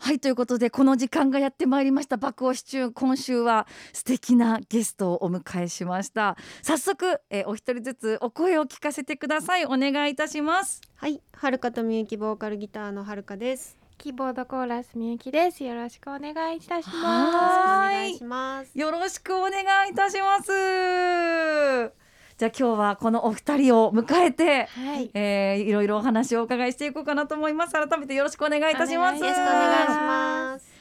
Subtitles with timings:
[0.00, 13.78] はいということでこの時間がやってまいりました爆押し中今週は素敵なゲストをお迎えしました早速、えーお一人ずつお声を聞かせてくださいお願いいたしますはい、はるかとみゆきボーカルギターのはるかです。
[13.98, 15.62] キーボードコーラスみゆきです。
[15.62, 18.76] よろしくお願いいたしはまお願いします。
[18.76, 22.07] よろしくお願いいたします
[22.38, 24.78] じゃあ今日はこのお二人を迎えてす。
[24.78, 25.10] はい。
[25.12, 27.72] えー、いろいろお話をお伺いしていこうかなと思います。
[27.72, 29.20] 改めてよろしくお願いいたします。
[29.20, 30.78] およろしくお願いします。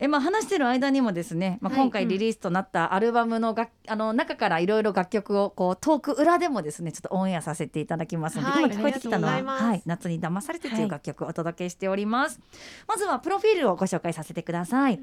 [0.00, 1.82] えまあ、話してる間にもですね、まあ、はい。
[1.82, 12.40] 今回リリースとなったアルバムのが、あの中からいろいろ楽曲をこうトーク裏でもですねちょっとオンエアさせていただきますので、はい今聞こえてきたのははい、夏に騙されてという楽曲をお届けしております、
[12.88, 15.00] まずはプロフィールをご紹介させてください、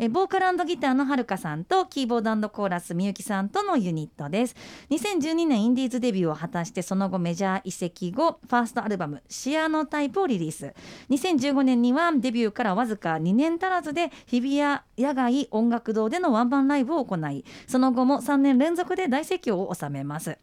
[0.00, 4.54] えボーカルギターのはるかさんとキーボードコーラスみゆきさんとのユニットです。
[4.90, 10.72] 2012年インディーズデビューを果たしてその後メジャー移籍後ファーストアルバム「シアノタイプ」をリリース。
[11.10, 20.38] 2015年にはデビューからわずか2年足らずで日比谷野外音楽堂でのワンマンライブを行いその後も3年連続で大盛況を収めます。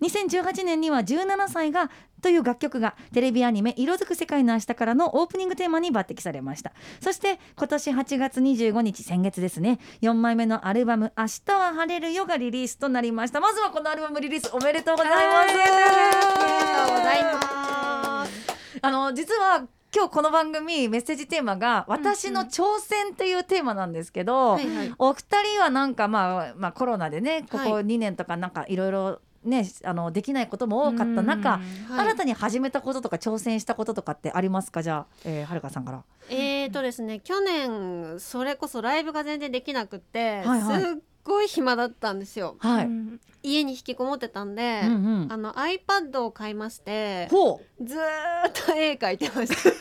[0.00, 1.90] 2018年には17歳が
[2.22, 6.72] という楽曲がテレビアニメ色づく世界の明日からのオープニングテーマに抜擢されました。
[7.00, 9.80] そして今年8月25日先月ですね。
[10.02, 13.40] 4枚目のアルバム明日は晴れるよがリリースとなりました。
[13.40, 15.24] まずはこのアルバムリリースおめでとうございます。
[15.26, 18.32] はいありがとうございます。
[18.80, 24.58] あの実は今日この番組メッセージテーマが私の挑戦っていうテーマなんですけど。
[24.98, 27.84] お二人はなんかまあまあコロナでねここはい。
[27.84, 31.62] 2年とかなんかいろいろねあのできないことも多かった中、はい
[31.98, 34.82] 新たに始めたこととか挑戦したこととかってありますか？
[34.82, 36.02] じゃあ、えー、はるかさんから。
[36.30, 42.56] えーとですね、去年それこそライブが全然できなくて、はいはいすっごい暇だったんですよ。
[42.60, 42.86] はい。
[42.86, 49.54] うん家に引きこもってたんで、うんうんあの iPad を買いまして、ほうずーっと絵描いてました。
[49.56, 49.72] そう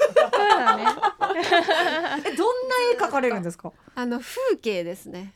[0.50, 0.84] だね。
[2.26, 3.72] えどんな絵描かれるんですか？
[3.94, 5.34] あの風景ですね。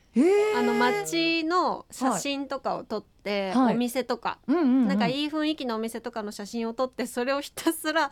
[0.57, 3.14] あの街の写真とかを撮って、はい
[3.55, 8.09] お店とか、うんうんうん、なんかいい雰囲気のお店とかの写真を撮ってそれをひたすら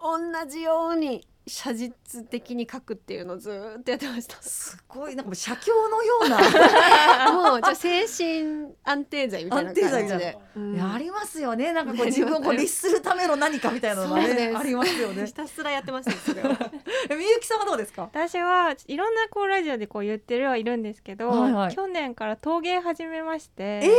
[0.00, 4.40] 同じように写実的に描くっていうのをずーっとやってました。
[4.40, 6.38] すごいなんかもう写経のような。
[7.34, 10.80] もうじゃあ精神安定剤みたいな感じで、うん。
[10.80, 11.72] ありますよね。
[11.72, 15.26] なんかこう自分をこう律するための何かみたいなのがねありますよね。
[15.26, 15.34] ひ。
[15.34, 16.52] たすらやってましたそれを。
[17.10, 18.02] えみゆきさんはどうですか？
[18.02, 21.74] 私はいろんなこうラジオでこう言ってるはいるんですけど、はいはい。
[21.74, 23.90] 去年から陶芸始めまして、え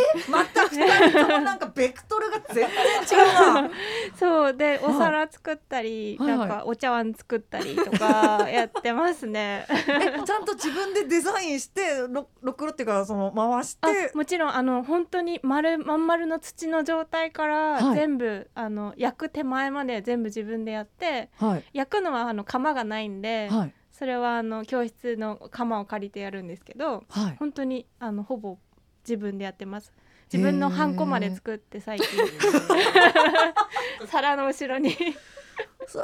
[0.56, 3.70] また二人ともなんかベクトルが全然違うな。
[4.18, 9.66] そうではいお皿作ったり、はいはいなんかお茶碗作ったりとか やってますね。
[9.70, 14.12] えちゃんと自分でデザインしてろろくろっていうかその回しあて。
[14.14, 27.36] もちろんあの本当に丸まん丸の土の状態からはい全部、あの焼く手前まで全部自分でやってはい焼くのはあの窯がないんで、はいそれはあの教室の窯を借りてやるんですけどはい。
[27.38, 28.58] 本当にあのほぼ
[29.08, 29.94] 自分でやってます
[30.34, 32.08] 自分のハンコまで作って最近。
[34.08, 34.98] 皿の後ろに。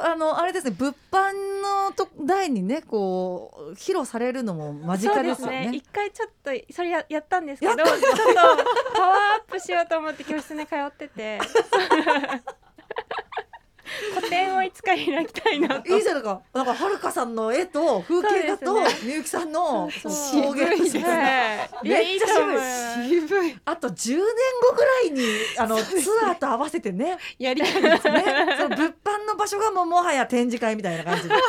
[0.00, 0.76] あのあれですね。
[0.78, 1.32] 物販
[1.62, 5.70] のと台にねこう披露されるのも間近ですね。
[5.74, 7.96] 一回ちょっとそれややったんですけどちょっと
[8.94, 11.40] パワーアップしようと思って教室に通ってて
[14.14, 15.94] 個展をいつか開きたいなと。
[15.94, 16.40] いいじゃないか。
[16.52, 21.02] なんかはるかさんの絵と風景画とみゆきさんのそう陶芸渋いですね。
[21.04, 21.88] はい。
[21.88, 25.24] いやいい渋いあと10年後ぐらいに
[25.58, 27.18] あのツアーと合わせてね。
[27.38, 28.24] やりたいですね。
[28.58, 28.92] その物
[29.40, 31.28] 場所がもうもはや展示会みたいな感じ。
[31.28, 31.34] で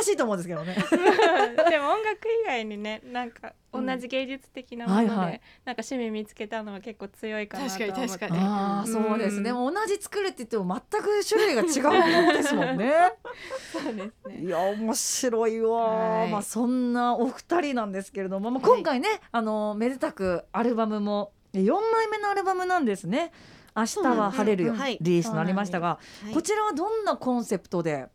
[0.00, 0.74] 新しいと思うんですけどね。
[1.70, 5.40] でも音楽以外にねなんか同じ芸術的なもので、はいはい。
[5.64, 7.86] なんか趣味見つけたのは結構強いかなと思って。
[7.86, 8.38] 確かに確かに。
[8.38, 8.92] ああうん。
[8.92, 9.52] そうですね。
[9.52, 12.94] もう同じ作るって言っても全く種類が違うものですもんね。
[13.72, 14.40] そうですね。
[14.40, 16.30] いや面白いわ、はい。
[16.30, 23.32] まあそんなお二人なんですけれども、まあ、今回ね、あのめでたくアルバムも4枚目のアルバムなんですね
[23.76, 26.34] 明日は晴れるよ、そうなんリリースとなりましたが、はい。
[26.34, 28.06] こちらはどんなコンセプトで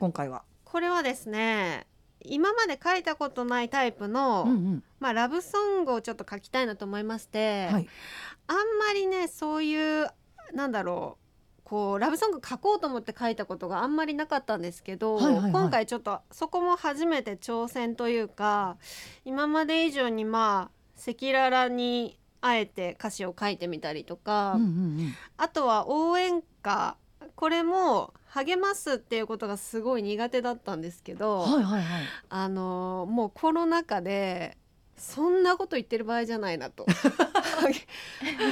[0.00, 1.86] 今回は、これはですね
[2.24, 4.84] 今まで書いたことないタイプの、うんうん。
[5.00, 7.88] まあ、ラブソングをちょっと書きたいなと思いまして、はい。
[8.46, 10.08] あんまりねそういう
[10.54, 15.52] なんだろうこうラブソング書こうと思って書いたことがあんまりなかったんですけど、はいはいはい。
[15.52, 18.76] 今回ちょっとそこも初めて挑戦というか
[19.24, 24.70] 今まで以上にまあ赤裸々にあえて歌詞を書いてみたりとか、うんうんう
[25.04, 25.14] ん。
[25.38, 26.96] あとは応援歌。
[27.36, 31.84] これも励ますっていうことがすごい苦手だったんですけど、はいはいはい。
[32.28, 34.56] あのもうコロナ禍で
[34.96, 36.84] そんなこと言ってる場合じゃないなと。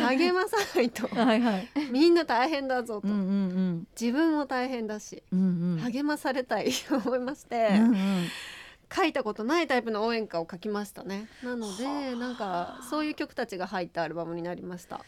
[0.09, 1.07] 励 励まさないと。
[1.09, 1.69] はいはい。
[1.91, 5.79] みんな大変だぞと、うんうん自分も大変だしうんうんうん。
[5.93, 8.27] 励まされたいと思いまして、うんうん
[8.93, 11.29] 書いたことないタイプの応援歌を書きましたね。
[11.45, 12.17] なのではあ。
[12.17, 15.01] なんかそういう曲たちが入ったアルバムになりました。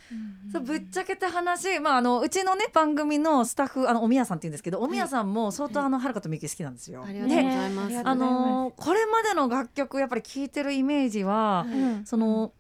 [0.53, 7.05] そうぶっちゃけた話、まあ、あのうちのね番組のスタッフあのおみやさんって言うんですけどおみやさんも相当あのはるかとみゆき好きなんですよ。
[7.05, 8.03] ありがとうごでざいます、ね。
[8.05, 12.07] あのーこれまでの楽曲やっぱり聴いてるイメージは、はいうん。
[12.07, 12.53] その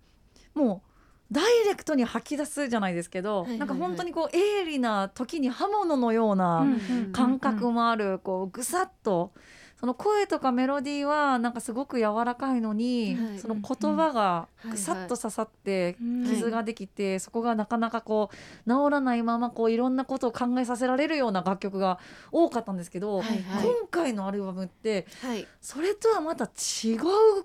[0.55, 0.89] もう
[1.33, 3.45] ダイレクトに吐き出すじゃないですけど、はい。
[3.45, 7.13] はいはいなんか本当にこう鋭利な時に刃物のようなうん。
[7.13, 9.33] 感覚もある、こうぐさっと
[9.82, 13.38] その声とかメロディーはなんかすごく柔らかいのに、はい。
[13.40, 16.25] その言葉がぐさっと刺さってうん。
[16.25, 21.99] 傷ができて、そこがなかなかこう治らないままこういろんなことを考えさせられるような楽曲が
[22.31, 23.67] 多かったんですけど、はいはい。
[23.67, 25.49] 今回のアルバムってはい。
[25.61, 26.99] それとはまた違う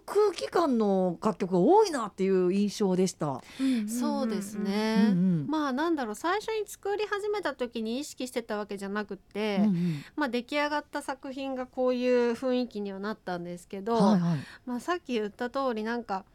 [0.06, 3.42] 空気感の楽曲が多いなっていう印象でした。
[3.88, 5.48] そうですうんね、うん。
[5.50, 10.04] まあなんだろう最初に作り始めた時に意識してたわけじゃなくて、うんうん。
[10.16, 14.40] まあ出来上がった作品がこういう雰囲気にはなったんですけど、はいはい。
[14.66, 16.26] まあ、さっき言った通りなんか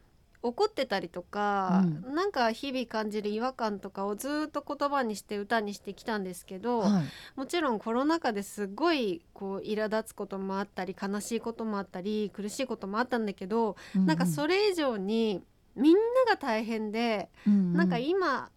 [0.41, 7.03] 怒ってたりとか、うなんか日々感じる違和感とかをずっと言葉にして歌にしてきたんですけど、はい。
[7.37, 15.41] もちろんコロナ禍ですごいこう苛立つこともあったり悲しいこともあったり苦しいこともあったんだけど、なんかそれ以上に
[15.75, 17.73] みんなが大変で、うん。
[17.73, 18.49] なんか今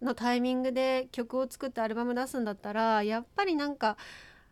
[0.00, 3.96] のタイミングで曲を作ってアルバム出すんだったらやっぱりなんか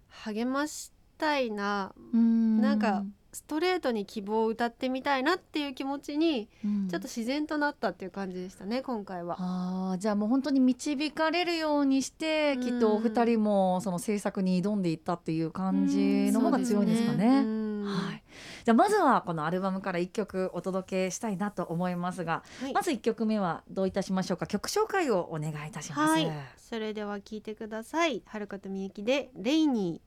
[0.09, 2.61] 励ましたいなうん。
[2.61, 6.89] なんかストレートに希望を歌ってみたいなっていう気持ちにうん。
[6.89, 9.37] ちょっと自然となったっていう感じでしたね今回は。
[9.39, 12.61] あーじゃあもう本当に導かれるようにして、うん。
[12.61, 17.27] きっとお二人もその制作に挑んでいったっていう感じの方が強いんですかね。
[17.41, 17.65] うん。
[17.85, 18.23] はい、
[18.65, 22.73] じゃあまずはこのアルバムから一曲お届けしたいなと思いますが、はい。
[22.73, 24.47] まず一曲目はどういたしましょうか？
[24.47, 26.13] 曲紹介をお願いいたします。
[26.13, 26.33] はい。
[26.57, 28.23] それでは聞いてください。
[28.25, 30.01] はるかとみゆきでレイニ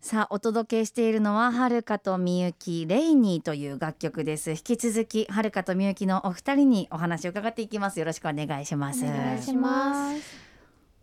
[0.00, 4.52] さあお届けしているのははるかとみゆきレイニーという楽曲です。
[4.52, 7.98] 引き続きはるかとみゆきのお二人にお話を伺っていきます。
[7.98, 9.04] よろしくお願いします。
[9.04, 10.22] お願いします。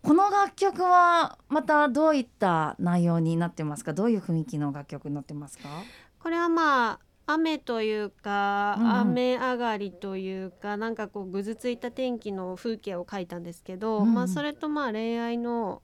[0.02, 3.92] この楽曲はまたどういった内容になってますか？
[3.92, 5.68] どういう雰囲気の楽曲になってますか？
[5.68, 6.22] ー。
[6.22, 8.96] これはまあ雨というか、うんうん。
[9.00, 14.14] 雨上がりというかなんかこうぐずついた天気の風景を描いたんですけど、うんうん。
[14.14, 15.82] まあそれとまあ恋愛の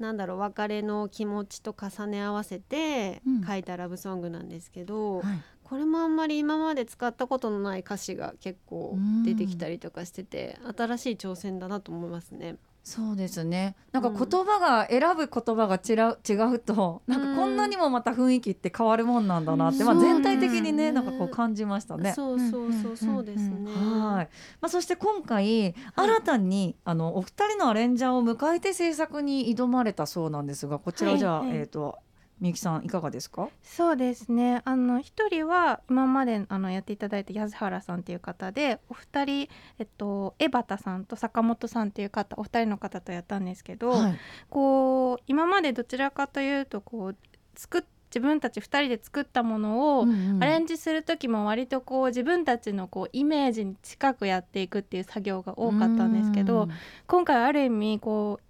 [0.00, 12.56] なんだろう別れの気持ちと重ね合わせてうん書いたラブソングなんですけど、はいこれもあんまり今まで使ったことのない歌詞が結構出てきたりとかしてて、新しい挑戦だなと思いますね。
[12.90, 13.76] そうですね。
[13.92, 14.16] なんかうん。
[14.16, 19.86] 言葉が、選ぶ言葉が違う違うとなんかこんなにもまた雰囲気って変わるもんなんだなって、うん。
[19.86, 22.12] まあ、全体的にねうんなんかこう感じましたね。
[22.14, 23.70] そうそうそうそうですね。
[23.70, 24.28] はい、
[24.60, 32.00] まあ、そして今回新たに、あのお二人のアレンジャーを迎えて制作に挑まれたそうなんですがこちらじゃあ、えっ、と
[32.40, 33.48] みゆきさんいかがですか？
[33.62, 34.62] そうですね。
[34.64, 39.48] あの一人は今まであのやっていただいた安原さんっていう方でお二人、
[39.78, 44.18] えっと、江端さんと坂本さんっていう方お二人の方とやったんですけど、はい。
[44.48, 47.16] こう今までどちらかというとこう
[47.54, 47.82] 作っ
[48.12, 50.04] 自分たち2人で作ったものを、
[50.40, 56.66] アレンジする時も割とこう自分たちのこうイメージに近くやっていくっていう作業が多かったんですけど、
[57.06, 58.44] 今回ある意味こう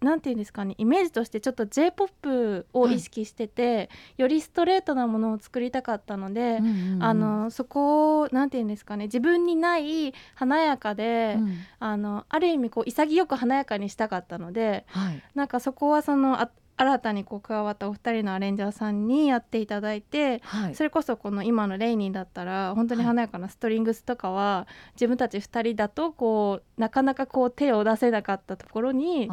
[0.00, 7.02] なんていうんですかねイメージとしてちょっと j p o p を意識してて、よりストレートなものを作りたかったので、うんうんうん。
[7.02, 11.58] あのそこをなんていうんですかね自分にない華やかで、うん。
[11.78, 15.22] あのある意味こう潔く華やかにしたかったのではい。
[15.34, 20.74] なんかそこはそのあ新たにこう加わったお二人のアレンジャーさんにやっていただいてはい。
[20.74, 29.28] それこそこの今のレイニーだったら本当に華やかなストリングスとかは自分たち2人だとこうなかなかこう手を出せなかったところに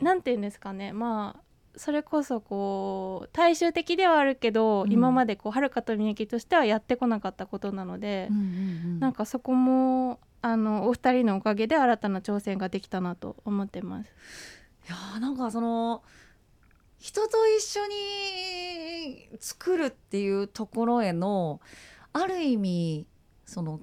[0.00, 0.92] 何て言うんですかね。
[0.92, 1.44] まあ
[1.76, 4.92] それこそこう大衆的ではあるけど、うん。
[4.92, 9.00] 今までこうはるかとみゆきとしてはやってこなかったことなので、うんうんうん。
[9.00, 14.12] なんかそこもあのお二人のおかげで新たな挑戦ができたなと思ってます。
[14.86, 16.02] いやーなんかその
[17.04, 21.60] 人と一緒に作るっていうところへの
[22.14, 23.06] ある意味
[23.44, 23.78] その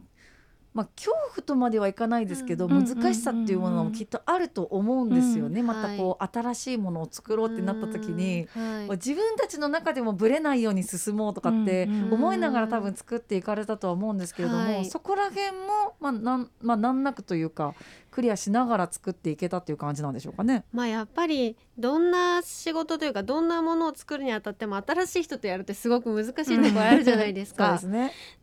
[0.74, 8.48] まあ恐怖とまではいかないですけど、うん難しさっていうものもきっとあると思うんですよね、うんまたこう、新しいものを作ろうってなった時に、
[8.92, 14.86] 自分たちの中でもブレないように進もうとかって思いながら多分作っていかれたとは思うんですけれども、はい。
[14.86, 17.76] そこら辺も、まあなんまあ、難なくというか
[18.10, 20.66] クリアしながら作っていけたっていう感じなんでしょうかね。
[20.72, 27.80] まあやっぱりどんな仕事というかどんなものを作るにあたっても新しい人とやるってすごく難しいところあるじゃないですか。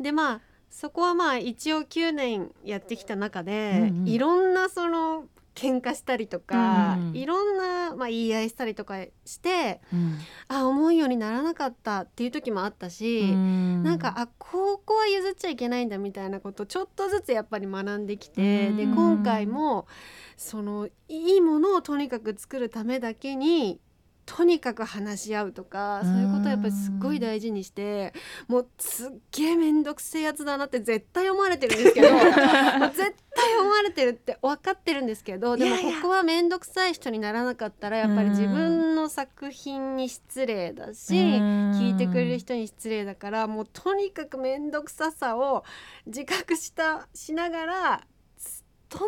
[0.01, 0.41] でまあ
[0.71, 4.09] そこはまあ一応9年やってきた中で、うんうん。
[4.09, 7.17] いろんなその喧嘩したりとか、うんうん。
[7.17, 10.19] いろんな、まあ、言い合いしたりとかしてうん。
[10.47, 18.77] あ思うようにならなかったっていう時もあったし、なんかあここは譲っちゃいけないんだみたいなことをちょっとずつやっぱり学んできて、うん。
[18.77, 19.89] で今回も
[20.37, 23.81] そのいいものをとにかく作るためだけに
[24.29, 28.13] とにかく話し合うとかそういうことをやっぱりすっごい大事にして
[28.47, 32.09] もうすっげえ面倒くせえやつだなって絶対思われてるんですけど
[32.93, 45.65] 絶対思われてるって分かってるんですけどでもここは面倒くさい人にならなかったらやっぱり自分の作品に失礼だし聞いてくれる人に失礼だからもうとにかく面倒くささを
[46.05, 48.01] 自覚したしながら
[48.37, 48.99] つと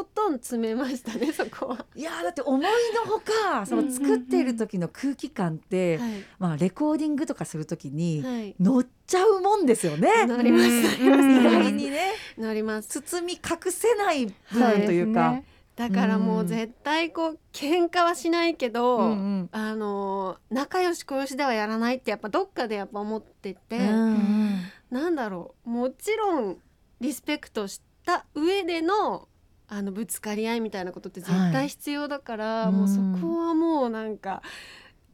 [0.00, 1.86] んことん詰めましたね そこは。
[1.94, 6.10] いやーだって思いのほかその作っている時の空気感って、はい。
[6.38, 8.56] まあレコーディングとかする時にはい。
[8.58, 10.26] 乗っちゃうもんですよね。
[10.26, 12.12] なりますうん意外にね。
[12.36, 12.88] なります。
[13.02, 15.42] 包み隠せない部分というか。
[15.76, 19.48] だからもう絶対こう喧嘩はしないけど、うんうん。
[19.52, 24.58] あの仲良し小良しではやらないってやっぱどっかでやっぱ思ってて、うん。
[24.90, 25.70] なんだろう。
[25.70, 26.58] もちろん
[27.00, 29.28] リスペクトした上での
[29.68, 34.42] あのぶつかり合いみたいなことって絶対必要だから、はいもうそこはもうなんか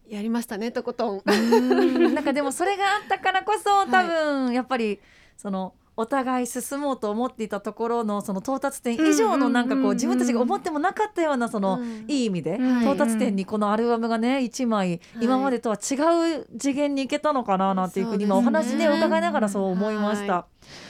[0.09, 1.23] やりましたねとことん。
[1.25, 2.15] うん。
[2.15, 5.01] なんかでもそれがあったからこそ多分やっぱり
[5.37, 12.05] そのお互い進もうと思っていたところのその到達点以上のなんかこう自分たちが思ってもなかったようなそのうん。
[12.09, 15.95] いい意味でうん到達点にこのアルバムがね1枚今までとは違
[16.41, 18.89] う次元に行けたのかななんていうふうに今お話ね。
[18.89, 20.47] 伺いながらそう思いました。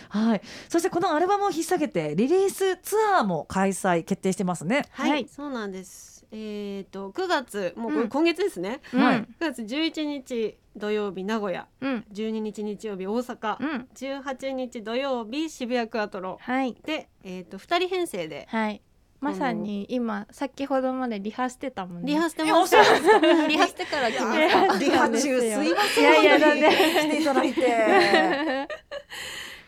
[0.08, 4.86] はい、そしてこのアルバムを引っ提げてリリースツアーも開催決定してますね。
[4.90, 5.28] はい、はい。
[5.28, 6.26] そうなんです。
[6.32, 8.80] えっ、と9月もう今月ですね。
[8.92, 9.16] うんはい。
[9.20, 12.04] 9月11日土曜日名古屋、うん。
[12.12, 13.88] 12日日曜日大阪、うん。
[13.94, 16.38] 18日土曜日渋谷クアトロ。
[16.40, 16.76] はい。
[16.84, 18.46] でえっ、と2人編成で。
[18.50, 18.82] はい。
[19.20, 22.12] まさに今先ほどまでリハしてたもんね。
[22.12, 22.78] リハしてました。
[23.46, 24.78] リハしてから来まいやした。
[24.78, 25.30] リハ中すい
[25.75, 26.02] ません。
[26.02, 27.60] いやいやだ本当に来ていただいて。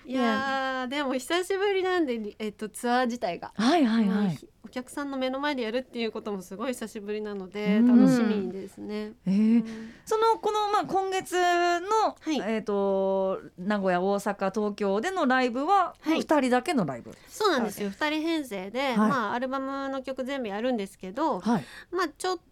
[0.05, 3.53] いやーでも久しぶりなんでえっ、とツアー自体が。
[3.55, 4.39] はいはいはい。
[4.73, 9.13] お客さんの目の前でやるっていうこともすごい久しぶりなのでうん楽しみですね。
[9.27, 9.65] えー
[10.07, 17.15] そのこのまあ今月の、はいえっ、と名古屋大阪東京でのライブははい二人だけのライブ。
[17.29, 17.91] そうなんですよ。
[17.91, 21.65] 二人編成で、はいまあアルバムの曲全部やるんですけど、はい。
[21.91, 22.43] まあちょっと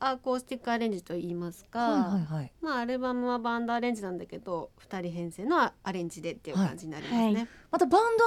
[0.00, 2.52] アコースティックアレンジと言いますか、はいはいはい。
[2.60, 7.48] まあアルバムはバンドアレンジなんだけど、二人編成のアレンジでっていう感じになりますはいね。
[7.70, 8.24] またバンド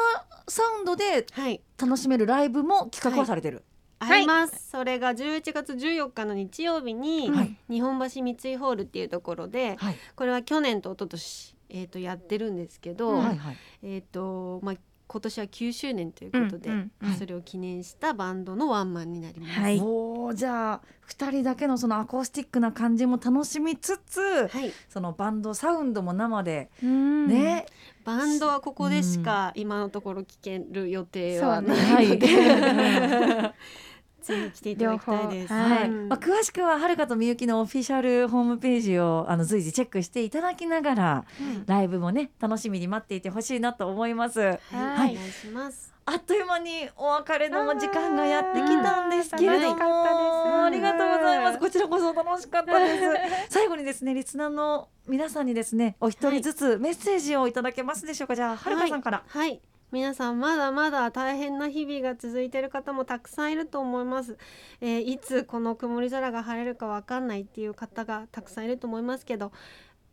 [0.51, 3.63] サウンドではい、楽しめるライブも企画はされてる。
[3.99, 4.69] あります。
[4.69, 9.95] それが11月14日の日曜日に、はい日本橋三井ホールっていうところで、はい。
[10.15, 13.57] これは去年と一昨年えっ、とやってるんですけど、はいはい。
[13.83, 14.75] えっ、とまあ
[15.17, 17.15] 今年は9周年ということで、うんうんうん。
[17.15, 19.59] それを記念したバンドのワンマンになります。
[19.59, 19.79] はい。
[19.81, 27.27] おおじゃあ二人だけのそのアコースティックな感じも楽しみつつ、はい、そのバンドサウンドも生でうん。
[27.27, 27.65] ね、
[28.05, 33.53] バンドはここでしか今のところ聞ける予定はないので、はい。
[34.27, 35.53] ぜひ来ていただきたいです。
[35.53, 35.89] はい。
[35.89, 36.09] うん。
[36.09, 41.25] まあ、詳しくははるかとみゆきのオフィシャルホームページをあの随時チェックしていただきながら
[41.65, 44.39] ライブもね楽しみに待っていてほしいなと思います。
[44.39, 45.11] はい、はい。
[45.11, 45.97] お願いします。
[46.09, 51.59] あっという間にお別れの時間がやってきたんですけれどもありがとうございます。
[51.59, 53.03] こちらこそ楽しかったです。
[53.51, 58.35] 最後にですねリスナーの皆さんにですねお一人ずつメッセージをいただけますでしょうか。
[58.35, 59.59] じゃあはるかさんから、はい。
[59.91, 64.37] 皆さんまだまだ大変な日々が続いてる方もたくさんいると思います、
[64.81, 69.53] えーいつこの曇り空が晴れるかわかんないっていう方がたくさんいると思いますけど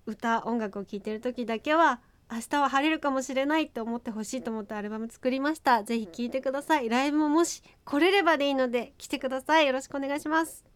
[0.07, 2.00] 歌音楽を聴いてる時だけは
[2.31, 5.85] 明日は晴れるかもしれないって思ってほしいと思ってアルバム作りました。
[5.85, 6.88] ぜひ聴いてください。
[6.88, 9.66] ライブももし来れればでいいので来てください。
[9.66, 10.74] よろしくお願いします。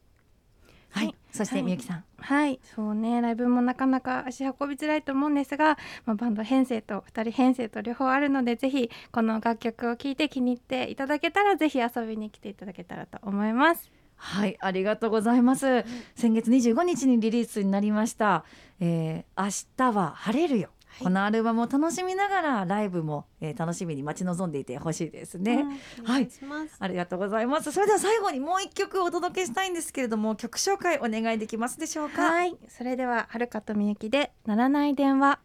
[0.90, 13.90] はい、はいそしてみゆきさんはいそうねライブもなかなか足運びづらいと思うんですが、まあ、バンド編成と2人編成と両方あるのでぜひこの楽曲を聴いて気に入っていただけたらぜひ遊びに来ていただけたらと思います。
[14.16, 15.84] はい、ありがとうございます。
[16.16, 18.44] 先月25日にリリースになりました。
[18.80, 20.70] えー、明日は晴れるよ。
[21.00, 25.66] いこのアルバムを楽しみながらライブも、えー楽しみに待ち望んでいてほしいですね。
[25.98, 27.72] うんお願いします、ありがとうございます。
[27.72, 32.22] それでは最後にもう一曲お届けしたいんですけれども、曲紹介お願いできますでしょうか？
[32.22, 35.40] はい、はいそれでははるかとみゆきでならない電話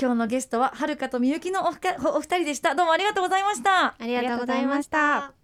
[0.00, 2.74] 今日のゲストははるかとみゆきのおふかお二人でした。
[2.74, 3.86] どうもありがとうございました。
[3.86, 5.37] ありがとうございました